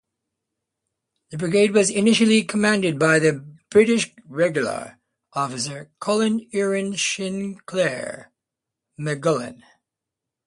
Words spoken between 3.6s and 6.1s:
British regular officer,